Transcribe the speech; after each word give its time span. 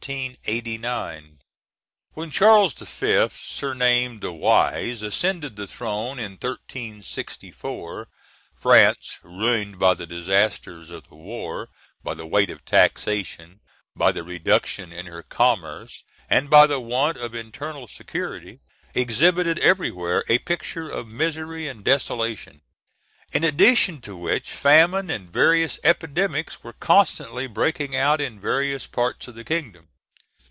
When 0.07 0.81
Charles 2.31 2.73
V. 2.73 3.29
surnamed 3.39 4.21
the 4.21 4.31
Wise 4.31 5.03
ascended 5.03 5.55
the 5.55 5.67
throne 5.67 6.17
in 6.17 6.31
1364, 6.41 8.07
France, 8.55 9.19
ruined 9.21 9.77
by 9.77 9.93
the 9.93 10.07
disasters 10.07 10.89
of 10.89 11.07
the 11.07 11.13
war, 11.13 11.69
by 12.03 12.15
the 12.15 12.25
weight 12.25 12.49
of 12.49 12.65
taxation, 12.65 13.59
by 13.95 14.11
the 14.11 14.23
reduction 14.23 14.91
in 14.91 15.05
her 15.05 15.21
commerce, 15.21 16.03
and 16.27 16.49
by 16.49 16.65
the 16.65 16.79
want 16.79 17.17
of 17.19 17.35
internal 17.35 17.87
security, 17.87 18.59
exhibited 18.95 19.59
everywhere 19.59 20.23
a 20.27 20.39
picture 20.39 20.89
of 20.89 21.07
misery 21.07 21.67
and 21.67 21.83
desolation; 21.83 22.61
in 23.33 23.43
addition 23.43 24.01
to 24.01 24.17
which, 24.17 24.49
famine 24.49 25.11
and 25.11 25.29
various 25.31 25.77
epidemics 25.83 26.63
were 26.63 26.73
constantly 26.73 27.45
breaking 27.45 27.95
out 27.95 28.19
in 28.19 28.39
various 28.41 28.87
parts 28.87 29.27
of 29.27 29.35
the 29.35 29.43
kingdom. 29.45 29.87